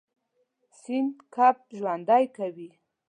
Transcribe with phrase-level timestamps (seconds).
[0.81, 2.69] سیند کب ژوندی کوي.